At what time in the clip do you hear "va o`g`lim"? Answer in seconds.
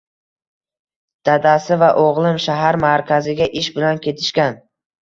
1.83-2.43